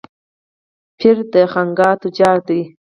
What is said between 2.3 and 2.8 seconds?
دی.